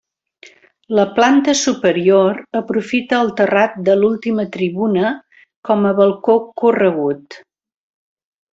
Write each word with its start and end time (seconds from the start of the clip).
La 0.99 1.03
planta 1.17 1.53
superior 1.59 2.39
aprofita 2.61 3.19
el 3.25 3.29
terrat 3.41 3.77
de 3.89 3.97
l'última 3.99 4.47
tribuna 4.57 5.13
com 5.71 5.87
a 5.91 5.93
balcó 6.03 6.39
corregut. 6.65 7.39